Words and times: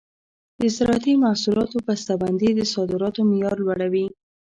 د 0.59 0.61
زراعتي 0.77 1.13
محصولاتو 1.23 1.77
بسته 1.87 2.11
بندي 2.21 2.49
د 2.55 2.61
صادراتو 2.73 3.21
معیار 3.29 3.57
لوړوي. 3.65 4.05